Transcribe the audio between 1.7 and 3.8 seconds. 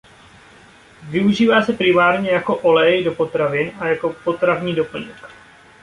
primárně jako olej do potravin